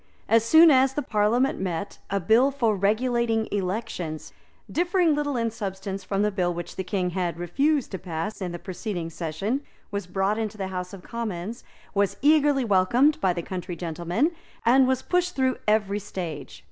As 0.27 0.43
soon 0.43 0.71
as 0.71 0.95
the 0.95 1.03
Parliament 1.03 1.59
met, 1.59 1.99
a 2.09 2.19
Bill 2.19 2.49
for 2.49 2.75
Regulating 2.75 3.47
Elections, 3.51 4.33
differing 4.71 5.13
little 5.13 5.37
in 5.37 5.51
substance 5.51 6.03
from 6.03 6.23
the 6.23 6.31
bill 6.31 6.51
which 6.51 6.75
the 6.75 6.83
King 6.83 7.11
had 7.11 7.37
refused 7.37 7.91
to 7.91 7.99
pass 7.99 8.41
in 8.41 8.51
the 8.51 8.57
preceding 8.57 9.11
session, 9.11 9.61
was 9.91 10.07
brought 10.07 10.39
into 10.39 10.57
the 10.57 10.69
House 10.69 10.91
of 10.93 11.03
Commons, 11.03 11.63
was 11.93 12.17
eagerly 12.23 12.65
welcomed 12.65 13.21
by 13.21 13.31
the 13.31 13.43
country 13.43 13.75
gentlemen, 13.75 14.31
and 14.65 14.87
was 14.87 15.03
pushed 15.03 15.35
through 15.35 15.57
every 15.67 15.99
stage. 15.99 16.59